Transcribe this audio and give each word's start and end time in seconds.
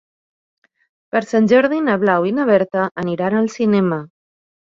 Per 1.15 1.21
Sant 1.31 1.49
Jordi 1.51 1.83
na 1.89 1.97
Blau 2.03 2.25
i 2.29 2.33
na 2.39 2.47
Berta 2.51 2.87
aniran 3.05 3.39
al 3.43 3.51
cinema. 3.59 4.01